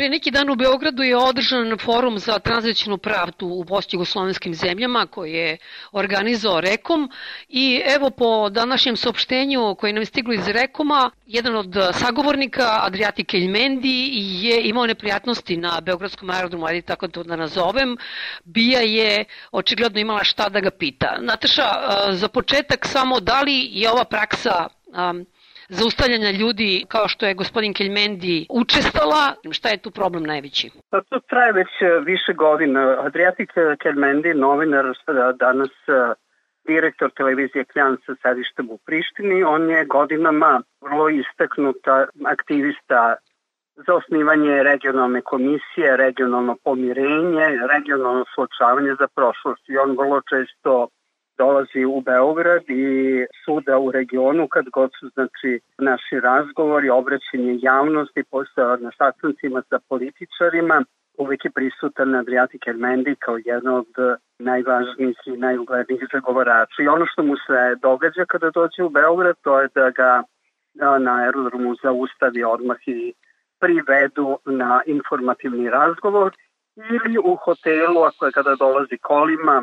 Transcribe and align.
Pre 0.00 0.08
neki 0.08 0.30
dan 0.30 0.50
u 0.50 0.54
Beogradu 0.56 1.02
je 1.02 1.16
održan 1.16 1.78
forum 1.78 2.18
za 2.18 2.38
tranzicijnu 2.38 2.98
pravdu 2.98 3.46
u 3.46 3.64
post-jugoslovenskim 3.64 4.54
zemljama 4.54 5.06
koji 5.06 5.32
je 5.32 5.58
organizao 5.92 6.60
Rekom 6.60 7.10
i 7.48 7.82
evo 7.96 8.10
po 8.10 8.50
današnjem 8.50 8.96
saopštenju 8.96 9.74
koje 9.74 9.92
nam 9.92 10.02
je 10.02 10.06
stiglo 10.06 10.34
iz 10.34 10.48
Rekoma, 10.48 11.10
jedan 11.26 11.56
od 11.56 11.76
sagovornika, 11.92 12.78
Adriati 12.82 13.24
Keljmendi, 13.24 14.10
je 14.42 14.68
imao 14.68 14.86
neprijatnosti 14.86 15.56
na 15.56 15.80
Beogradskom 15.80 16.30
aerodromu, 16.30 16.66
ajde 16.66 16.82
tako 16.82 17.08
to 17.08 17.22
da 17.22 17.36
nazovem. 17.36 17.96
Bija 18.44 18.80
je 18.80 19.24
očigledno 19.52 20.00
imala 20.00 20.24
šta 20.24 20.48
da 20.48 20.60
ga 20.60 20.70
pita. 20.70 21.18
Nataša, 21.20 21.64
za 22.12 22.28
početak 22.28 22.86
samo 22.86 23.20
da 23.20 23.42
li 23.42 23.68
je 23.72 23.90
ova 23.90 24.04
praksa 24.04 24.66
um, 24.86 25.26
zaustavljanja 25.70 26.30
ljudi 26.30 26.84
kao 26.88 27.08
što 27.08 27.26
je 27.26 27.34
gospodin 27.34 27.74
Keljmendi 27.74 28.46
učestala? 28.50 29.34
Šta 29.50 29.68
je 29.68 29.82
tu 29.82 29.90
problem 29.90 30.22
najveći? 30.22 30.70
Pa 30.90 31.00
to 31.00 31.20
traje 31.20 31.52
već 31.52 31.72
e, 31.80 32.00
više 32.04 32.32
godina. 32.32 32.96
Adriatik 33.06 33.50
Keljmendi, 33.82 34.34
novinar, 34.34 34.84
danas 35.38 35.70
e, 35.88 35.92
direktor 36.66 37.10
televizije 37.16 37.64
Kljan 37.64 37.96
sa 38.06 38.12
sedištem 38.22 38.70
u 38.70 38.78
Prištini, 38.86 39.42
on 39.42 39.70
je 39.70 39.84
godinama 39.84 40.62
vrlo 40.80 41.08
istaknuta 41.08 42.06
aktivista 42.26 43.16
za 43.86 43.94
osnivanje 43.94 44.62
regionalne 44.62 45.20
komisije, 45.20 45.96
regionalno 45.96 46.56
pomirenje, 46.64 47.46
regionalno 47.74 48.24
suočavanje 48.34 48.92
za 49.00 49.08
prošlost 49.16 49.68
i 49.68 49.76
on 49.76 49.90
vrlo 50.00 50.20
često 50.30 50.88
dolazi 51.42 51.82
u 51.84 52.00
Beograd 52.00 52.64
i 52.68 52.84
suda 53.44 53.78
u 53.78 53.90
regionu 53.98 54.48
kad 54.54 54.64
god 54.76 54.90
su 54.98 55.08
znači 55.14 55.50
naši 55.78 56.16
razgovori, 56.20 56.88
obraćanje 57.00 57.52
javnosti 57.70 58.22
posle 58.30 58.64
na 58.86 58.90
sastancima 58.98 59.62
sa 59.68 59.78
političarima 59.88 60.76
uvek 61.22 61.44
je 61.44 61.50
prisutan 61.58 62.14
Adriatic 62.14 62.62
Ermendi 62.66 63.14
kao 63.24 63.36
jedan 63.44 63.74
od 63.74 63.92
najvažnijih 64.38 65.18
i 65.26 65.36
najuglednijih 65.46 66.04
zagovarača. 66.12 66.78
I 66.82 66.88
ono 66.88 67.04
što 67.10 67.22
mu 67.22 67.34
se 67.46 67.58
događa 67.82 68.24
kada 68.32 68.50
dođe 68.50 68.82
u 68.84 68.94
Beograd, 68.98 69.36
to 69.44 69.60
je 69.60 69.68
da 69.74 69.90
ga 69.90 70.22
na 71.06 71.12
aerodromu 71.22 71.74
zaustavi 71.82 72.42
odmah 72.44 72.80
i 72.86 73.14
privedu 73.60 74.38
na 74.44 74.80
informativni 74.86 75.70
razgovor 75.70 76.30
ili 76.76 77.18
u 77.18 77.36
hotelu, 77.44 78.00
ako 78.08 78.26
je 78.26 78.32
kada 78.32 78.54
dolazi 78.64 78.96
kolima, 78.98 79.56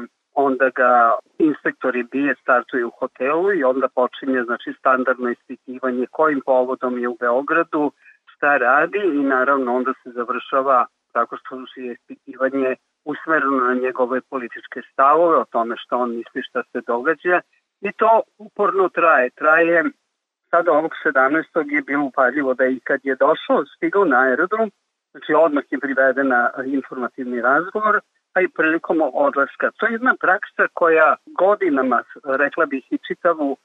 onda 0.45 0.69
ga 0.69 0.91
inspektori 1.39 2.03
bije 2.03 2.35
startuju 2.41 2.87
u 2.87 2.95
hotelu 2.99 3.53
i 3.53 3.63
onda 3.63 3.87
počinje 3.87 4.43
znači 4.43 4.73
standardno 4.79 5.29
ispitivanje 5.29 6.05
kojim 6.11 6.41
povodom 6.45 6.99
je 6.99 7.07
u 7.07 7.17
Beogradu, 7.19 7.91
šta 8.33 8.57
radi 8.57 8.97
i 8.97 9.23
naravno 9.23 9.75
onda 9.75 9.93
se 10.03 10.09
završava 10.09 10.85
tako 11.13 11.37
što 11.37 11.55
je 11.75 11.93
ispitivanje 11.93 12.75
usmereno 13.05 13.59
na 13.69 13.73
njegove 13.73 14.21
političke 14.21 14.81
stavove, 14.91 15.37
o 15.37 15.45
tome 15.45 15.75
što 15.77 15.97
on 15.97 16.09
misli 16.17 16.41
šta 16.49 16.63
se 16.71 16.81
događa 16.87 17.41
i 17.81 17.91
to 17.91 18.21
uporno 18.37 18.89
traje. 18.89 19.29
Traje 19.29 19.83
sada 20.49 20.71
ovog 20.71 20.91
17. 21.05 21.75
je 21.75 21.81
bilo 21.81 22.03
upadljivo 22.05 22.53
da 22.53 22.65
i 22.65 22.79
kad 22.79 22.99
je 23.03 23.15
došao, 23.15 23.65
stigao 23.75 24.05
na 24.05 24.17
aerodrom, 24.19 24.71
znači 25.11 25.33
odmah 25.33 25.63
je 25.71 25.79
priveden 25.79 26.27
na 26.27 26.49
informativni 26.65 27.41
razgovor, 27.41 27.99
pa 28.37 28.41
i 28.41 28.47
prilikom 28.47 28.97
odlaska. 29.13 29.71
To 29.77 29.85
je 29.85 29.91
jedna 29.91 30.15
praksa 30.19 30.67
koja 30.73 31.15
godinama, 31.25 32.03
rekla 32.23 32.65
bih 32.65 32.83
i 32.91 32.97
čitavu 33.07 33.57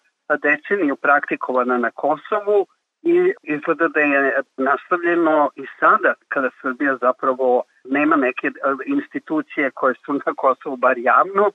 deceniju 0.42 0.96
praktikovana 0.96 1.78
na 1.78 1.90
Kosovu 1.90 2.66
i 3.02 3.16
izgleda 3.42 3.88
da 3.88 4.00
je 4.00 4.40
nastavljeno 4.56 5.50
i 5.56 5.64
sada 5.80 6.14
kada 6.28 6.50
Srbija 6.62 6.96
zapravo 6.96 7.62
nema 7.84 8.16
neke 8.16 8.50
institucije 8.86 9.70
koje 9.70 9.94
su 9.94 10.12
na 10.12 10.32
Kosovu 10.36 10.76
bar 10.76 10.98
javno, 10.98 11.50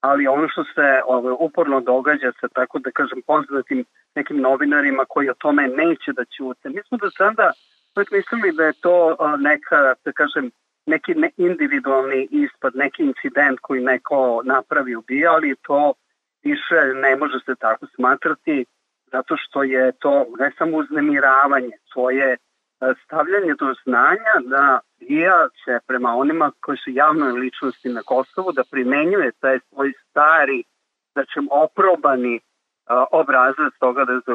ali 0.00 0.26
ono 0.26 0.48
što 0.48 0.64
se 0.64 0.86
ovaj, 1.06 1.34
uporno 1.38 1.80
događa 1.80 2.32
sa 2.40 2.48
tako 2.48 2.78
da 2.78 2.90
kažem 2.90 3.22
poznatim 3.26 3.84
nekim 4.14 4.40
novinarima 4.40 5.04
koji 5.08 5.30
o 5.30 5.40
tome 5.44 5.68
neće 5.68 6.12
da 6.12 6.24
ćute. 6.24 6.68
Mi 6.68 6.80
smo 6.88 6.98
do 6.98 7.10
sada 7.10 7.52
uvek 7.96 8.10
mislili 8.10 8.56
da 8.56 8.64
je 8.64 8.80
to 8.80 9.16
neka, 9.38 9.94
da 10.04 10.12
kažem, 10.12 10.50
neki 10.90 11.14
individualni 11.36 12.28
ispad, 12.30 12.72
neki 12.74 13.02
incident 13.02 13.58
koji 13.62 13.80
neko 13.84 14.42
napravi 14.44 14.96
ubija, 14.96 15.32
ali 15.32 15.56
to 15.62 15.92
više 16.42 16.80
ne 16.94 17.16
može 17.16 17.38
se 17.46 17.54
tako 17.54 17.86
smatrati 17.86 18.64
zato 19.12 19.36
što 19.36 19.62
je 19.62 19.92
to 19.92 20.26
ne 20.38 20.52
samo 20.58 20.76
uznemiravanje, 20.76 21.76
to 21.94 22.10
je 22.10 22.30
e, 22.32 22.38
stavljanje 23.04 23.54
do 23.58 23.74
znanja 23.84 24.34
daija 24.54 25.48
će 25.64 25.78
prema 25.86 26.14
onima 26.14 26.52
koji 26.60 26.78
su 26.78 26.90
javnoj 26.90 27.32
ličnosti 27.32 27.88
na 27.88 28.02
Kosovu 28.02 28.52
da 28.52 28.62
primenjuje 28.70 29.32
taj 29.40 29.58
svoj 29.68 29.92
stari, 30.10 30.64
znači 31.12 31.38
oprobani 31.50 32.36
e, 32.36 32.40
obrazac 33.10 33.72
toga 33.80 34.04
da 34.04 34.14
za 34.26 34.34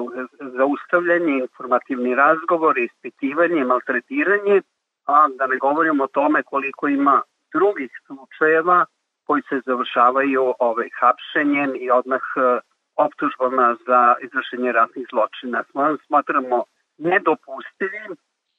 zaustavljanje, 0.58 1.34
informativni 1.38 2.16
razgovor, 2.16 2.78
ispitivanje, 2.78 3.64
maltretiranje 3.64 4.62
a 5.06 5.28
da 5.38 5.48
ne 5.48 5.58
govorimo 5.58 6.04
o 6.04 6.08
tome 6.08 6.44
koliko 6.44 6.88
ima 6.88 7.22
drugih 7.54 7.92
slučajeva 8.06 8.86
koji 9.26 9.42
se 9.50 9.62
završavaju 9.66 10.54
ovaj, 10.60 10.90
hapšenjem 11.00 11.72
i 11.76 11.92
odmah 11.92 12.22
e, 12.36 12.60
optužbama 12.96 13.76
za 13.88 14.16
izvršenje 14.26 14.72
ratnih 14.72 15.06
zločina. 15.12 15.64
Smatramo 16.08 16.64
nedopustivim, 16.98 18.12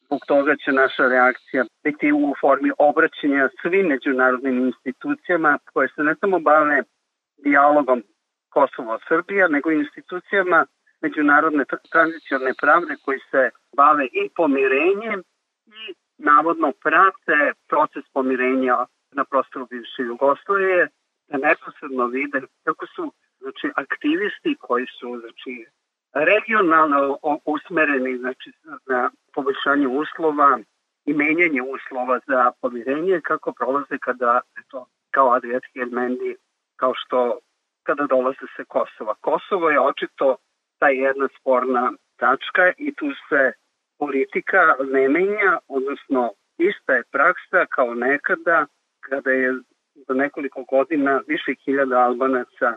zbog 0.05 0.21
toga 0.27 0.57
će 0.57 0.73
naša 0.73 1.09
reakcija 1.09 1.65
biti 1.85 2.13
u 2.13 2.35
formi 2.41 2.71
obraćanja 2.79 3.49
svim 3.63 3.87
međunarodnim 3.87 4.59
institucijama 4.67 5.59
koje 5.73 5.89
se 5.89 6.03
ne 6.03 6.15
samo 6.21 6.39
bave 6.39 6.83
dijalogom 7.45 8.03
Kosovo-Srbija, 8.49 9.49
nego 9.49 9.71
institucijama 9.71 10.67
međunarodne 11.01 11.65
tranzicione 11.93 12.53
pravde 12.61 12.95
koji 13.05 13.19
se 13.31 13.51
bave 13.77 14.05
i 14.05 14.31
pomirenjem 14.37 15.23
navodno 16.31 16.73
prate 16.85 17.39
proces 17.69 18.05
pomirenja 18.13 18.77
na 19.19 19.25
prostoru 19.25 19.67
bivše 19.71 20.03
Jugoslavije, 20.03 20.89
da 21.29 21.37
neposredno 21.39 22.07
vide 22.07 22.41
kako 22.65 22.87
su 22.87 23.13
znači, 23.41 23.67
aktivisti 23.75 24.57
koji 24.61 24.87
su 24.99 25.09
znači, 25.21 25.55
regionalno 26.13 27.19
usmereni 27.45 28.19
znači, 28.19 28.53
na 28.87 29.11
poboljšanje 29.35 29.89
uslova 29.89 30.59
i 31.05 31.13
menjanje 31.15 31.63
uslova 31.63 32.21
za 32.27 32.53
pomirenje, 32.61 33.21
kako 33.21 33.53
prolaze 33.53 33.99
kada, 34.01 34.41
eto, 34.61 34.87
kao 35.11 35.33
Adriatski 35.33 35.81
Elmendi, 35.81 36.37
kao 36.77 36.93
što 36.95 37.39
kada 37.83 38.07
dolaze 38.07 38.47
se 38.57 38.65
Kosova. 38.65 39.15
Kosovo 39.21 39.71
je 39.71 39.81
očito 39.81 40.37
ta 40.79 40.89
jedna 40.89 41.29
sporna 41.41 41.93
tačka 42.17 42.73
i 42.79 42.95
tu 42.95 43.07
se 43.29 43.53
politika 43.99 44.75
ne 44.93 45.09
menja, 45.09 45.59
odnosno 45.69 46.33
ista 46.59 46.93
je 46.93 47.03
praksa 47.11 47.67
kao 47.71 47.95
nekada 47.95 48.67
kada 49.01 49.31
je 49.31 49.55
za 50.09 50.15
nekoliko 50.15 50.65
godina 50.65 51.21
više 51.27 51.55
hiljada 51.65 51.99
Albanaca 51.99 52.75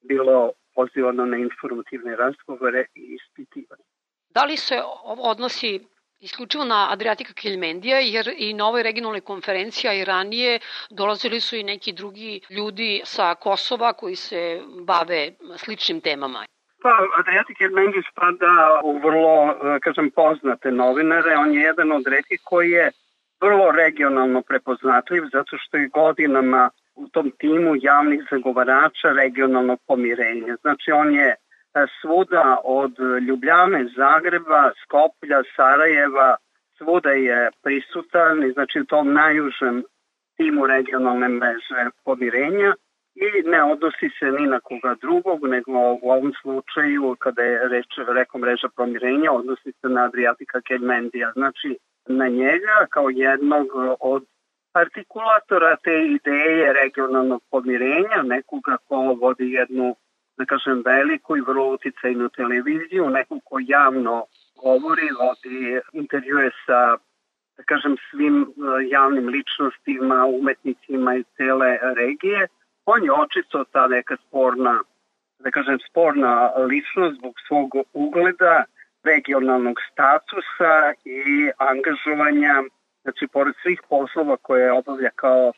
bilo 0.00 0.52
pozivano 0.74 1.24
na 1.26 1.36
informativne 1.36 2.16
razgovore 2.16 2.84
i 2.94 3.18
ispitivanje. 3.18 3.82
Da 4.30 4.44
li 4.44 4.56
se 4.56 4.82
ovo 5.04 5.22
odnosi 5.22 5.80
isključivo 6.20 6.64
na 6.64 6.88
Adriatika 6.90 7.32
Keljmendija, 7.32 7.98
jer 7.98 8.34
i 8.36 8.54
na 8.54 8.66
ovoj 8.66 8.82
regionalnoj 8.82 9.20
konferenciji, 9.20 9.88
a 9.88 9.94
i 9.94 10.04
ranije, 10.04 10.58
dolazili 10.90 11.40
su 11.40 11.56
i 11.56 11.62
neki 11.62 11.92
drugi 11.92 12.40
ljudi 12.50 13.00
sa 13.04 13.34
Kosova 13.34 13.92
koji 13.92 14.16
se 14.16 14.60
bave 14.80 15.32
sličnim 15.56 16.00
temama. 16.00 16.44
Pa, 16.82 16.92
Adriatic 17.18 17.58
Hernandez 17.58 18.04
spada 18.10 18.80
u 18.84 18.98
vrlo, 18.98 19.50
e, 19.50 19.80
kažem, 19.80 20.10
poznate 20.10 20.70
novinare. 20.70 21.36
On 21.36 21.52
je 21.54 21.60
jedan 21.60 21.92
od 21.92 22.06
redkih 22.06 22.40
koji 22.44 22.70
je 22.70 22.90
vrlo 23.40 23.70
regionalno 23.70 24.42
prepoznatljiv 24.42 25.22
zato 25.32 25.56
što 25.58 25.76
je 25.76 25.88
godinama 25.88 26.70
u 26.94 27.08
tom 27.08 27.30
timu 27.38 27.74
javnih 27.80 28.20
zagovarača 28.30 29.08
regionalnog 29.08 29.78
pomirenja. 29.86 30.56
Znači, 30.60 30.92
on 30.92 31.14
je 31.14 31.28
e, 31.28 31.36
svuda 32.00 32.56
od 32.64 32.94
Ljubljane, 33.28 33.86
Zagreba, 33.96 34.70
Skoplja, 34.82 35.42
Sarajeva, 35.56 36.36
svuda 36.76 37.10
je 37.10 37.50
prisutan 37.62 38.52
znači 38.52 38.80
u 38.80 38.84
tom 38.84 39.12
najužem 39.12 39.84
timu 40.36 40.66
regionalne 40.66 41.28
mreže 41.28 41.90
pomirenja 42.04 42.74
i 43.26 43.48
ne 43.48 43.62
odnosi 43.64 44.08
se 44.18 44.26
ni 44.38 44.46
na 44.46 44.60
koga 44.60 44.94
drugog, 45.00 45.46
nego 45.46 45.72
u 46.02 46.10
ovom 46.10 46.32
slučaju, 46.42 47.16
kada 47.18 47.42
je 47.42 47.68
reč, 47.68 47.86
rekom 48.08 48.40
mreža 48.40 48.68
promirenja, 48.76 49.32
odnosi 49.32 49.72
se 49.80 49.88
na 49.88 50.04
Adriatika 50.04 50.60
Keljmendija. 50.60 51.32
Znači, 51.32 51.78
na 52.06 52.28
njega 52.28 52.86
kao 52.90 53.08
jednog 53.10 53.66
od 54.00 54.24
artikulatora 54.72 55.76
te 55.76 56.06
ideje 56.06 56.72
regionalnog 56.72 57.42
pomirenja, 57.50 58.22
nekoga 58.22 58.76
ko 58.88 58.96
vodi 58.96 59.52
jednu, 59.52 59.96
da 60.36 60.44
kažem, 60.44 60.82
veliku 60.86 61.36
i 61.36 61.40
vrlo 61.40 61.66
uticajnu 61.72 62.28
televiziju, 62.28 63.10
nekog 63.10 63.40
ko 63.44 63.56
javno 63.60 64.24
govori, 64.62 65.08
vodi 65.20 65.80
intervjue 65.92 66.50
sa 66.66 66.96
da 67.58 67.64
kažem, 67.64 67.96
svim 68.10 68.36
uh, 68.42 68.54
javnim 68.90 69.28
ličnostima, 69.28 70.26
umetnicima 70.26 71.14
iz 71.14 71.24
cele 71.36 71.78
regije. 71.96 72.48
On 72.90 73.04
je 73.04 73.12
očito 73.12 73.64
ta 73.72 73.86
neka 73.86 74.16
sporna, 74.16 74.74
da 75.38 75.50
kažem, 75.50 75.78
sporna 75.88 76.52
ličnost 76.56 77.18
zbog 77.18 77.34
svog 77.46 77.70
ugleda, 77.92 78.64
regionalnog 79.02 79.76
statusa 79.92 80.74
i 81.04 81.50
angažovanja, 81.58 82.54
znači, 83.02 83.26
pored 83.32 83.54
svih 83.62 83.80
poslova 83.88 84.36
koje 84.36 84.72
obavlja 84.72 85.10
kao 85.14 85.52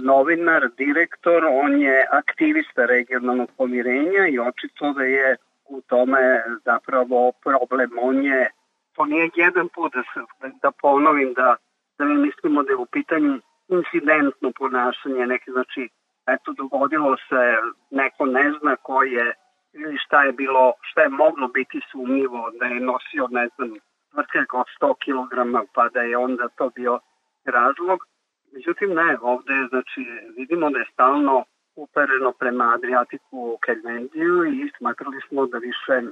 novinar, 0.00 0.68
direktor, 0.76 1.44
on 1.44 1.80
je 1.82 2.06
aktivista 2.10 2.86
regionalnog 2.86 3.48
pomirenja 3.56 4.26
i 4.26 4.38
očito 4.38 4.92
da 4.92 5.04
je 5.04 5.36
u 5.68 5.80
tome 5.80 6.42
zapravo 6.64 7.32
problem. 7.44 7.90
On 8.00 8.24
je, 8.24 8.50
to 8.92 9.04
nije 9.04 9.30
jedan 9.36 9.68
put 9.68 9.92
da, 9.94 10.02
se, 10.02 10.20
da 10.62 10.70
ponovim 10.70 11.32
da, 11.32 11.56
da 11.98 12.04
mi 12.04 12.16
mislimo 12.16 12.62
da 12.62 12.72
je 12.72 12.76
u 12.76 12.86
pitanju 12.86 13.40
incidentno 13.68 14.52
ponašanje, 14.58 15.26
neki 15.26 15.50
znači 15.50 15.88
eto 16.26 16.52
dogodilo 16.52 17.16
se, 17.28 17.56
neko 17.90 18.26
ne 18.26 18.52
zna 18.60 18.76
ko 18.76 19.02
je 19.02 19.34
ili 19.72 19.98
šta 19.98 20.22
je 20.22 20.32
bilo, 20.32 20.72
šta 20.82 21.02
je 21.02 21.08
moglo 21.08 21.48
biti 21.48 21.80
sumnjivo 21.90 22.50
da 22.60 22.66
je 22.66 22.80
nosio, 22.80 23.28
ne 23.30 23.48
znam, 23.56 23.70
tvrtkak 24.10 24.54
od 24.54 24.66
100 24.80 24.94
kg, 25.04 25.66
pa 25.74 25.88
da 25.88 26.00
je 26.00 26.16
onda 26.16 26.48
to 26.48 26.70
bio 26.74 27.00
razlog. 27.44 28.06
Međutim, 28.52 28.94
ne, 28.94 29.18
ovde, 29.20 29.54
znači, 29.68 30.06
vidimo 30.36 30.70
da 30.70 30.78
je 30.78 30.90
stalno 30.92 31.44
upereno 31.76 32.32
prema 32.32 32.74
Adriatiku 32.74 33.58
Kelmendiju 33.64 34.44
i 34.44 34.70
smatrali 34.78 35.20
smo 35.28 35.46
da 35.46 35.58
više 35.58 36.02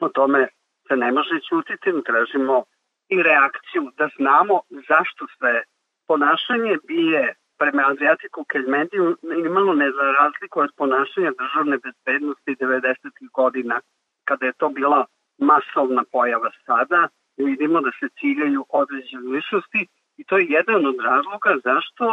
o 0.00 0.08
tome 0.08 0.48
se 0.88 0.96
ne 0.96 1.12
može 1.12 1.40
ćutiti, 1.48 2.02
tražimo 2.06 2.64
i 3.08 3.22
reakciju 3.22 3.90
da 3.98 4.08
znamo 4.16 4.60
zašto 4.88 5.26
sve 5.38 5.62
ponašanje 6.06 6.76
bije 6.86 7.34
prema 7.60 7.82
Adriatiku 7.92 8.44
Kelmendiju 8.44 9.16
imalo 9.46 9.72
ne 9.74 9.88
za 9.98 10.06
razliku 10.20 10.60
od 10.60 10.70
ponašanja 10.76 11.32
državne 11.42 11.76
bezbednosti 11.84 12.50
90. 12.60 13.30
godina, 13.38 13.80
kada 14.28 14.46
je 14.46 14.58
to 14.60 14.68
bila 14.68 15.00
masovna 15.38 16.02
pojava 16.12 16.50
sada, 16.66 17.08
vidimo 17.36 17.80
da 17.80 17.90
se 18.00 18.06
ciljaju 18.20 18.60
određene 18.68 19.26
ličnosti 19.34 19.82
i 20.20 20.24
to 20.24 20.38
je 20.38 20.46
jedan 20.58 20.86
od 20.86 20.96
razloga 21.10 21.52
zašto 21.68 22.04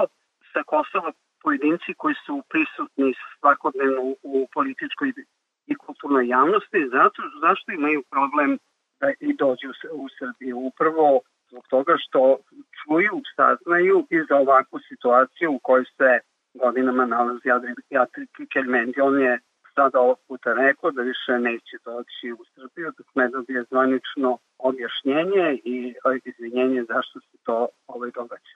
sa 0.54 0.62
Kosova 0.64 1.12
pojedinci 1.44 1.94
koji 1.98 2.16
su 2.26 2.44
prisutni 2.52 3.14
svakodnevno 3.40 4.02
u 4.24 4.48
političkoj 4.54 5.10
i 5.72 5.76
kulturnoj 5.76 6.28
javnosti, 6.28 6.90
zato, 6.92 7.20
zašto 7.42 7.72
imaju 7.72 8.04
problem 8.14 8.58
da 9.00 9.08
i 9.20 9.34
dođu 9.34 9.70
u 10.04 10.06
Srbiju. 10.18 10.58
Upravo 10.58 11.22
zbog 11.50 11.68
toga 11.68 11.94
što 11.98 12.38
čuju, 12.78 13.22
saznaju 13.36 14.08
i 14.10 14.18
za 14.30 14.36
ovakvu 14.36 14.80
situaciju 14.90 15.52
u 15.52 15.60
kojoj 15.60 15.86
se 15.98 16.20
godinama 16.54 17.06
nalazi 17.06 17.52
Adrian 17.52 17.76
Kelmendi. 18.54 19.02
On 19.02 19.22
je 19.22 19.40
sada 19.76 20.00
ovog 20.00 20.20
puta 20.28 20.54
rekao 20.54 20.92
da 20.92 21.02
više 21.02 21.40
neće 21.40 21.76
doći 21.86 22.32
u 22.32 22.44
Srbiju 22.54 22.92
dok 22.98 23.08
ne 23.16 23.28
dobije 23.30 23.64
zvanično 23.72 24.38
objašnjenje 24.58 25.60
i 25.64 25.94
izvinjenje 26.26 26.84
zašto 26.84 27.20
se 27.20 27.38
to 27.44 27.68
ovaj 27.88 28.12
događa. 28.16 28.56